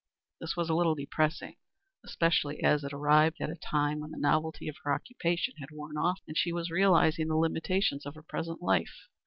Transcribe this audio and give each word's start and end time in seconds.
This 0.39 0.55
was 0.57 0.67
a 0.67 0.73
little 0.73 0.95
depressing, 0.95 1.57
especially 2.03 2.63
as 2.63 2.83
it 2.83 2.91
arrived 2.91 3.37
at 3.39 3.51
a 3.51 3.55
time 3.55 3.99
when 3.99 4.09
the 4.09 4.17
novelty 4.17 4.67
of 4.67 4.77
her 4.83 4.91
occupation 4.91 5.53
had 5.59 5.69
worn 5.71 5.95
off 5.95 6.21
and 6.27 6.35
she 6.35 6.51
was 6.51 6.71
realizing 6.71 7.27
the 7.27 7.35
limitations 7.37 8.07
of 8.07 8.15
her 8.15 8.23
present 8.23 8.63
life. 8.63 9.09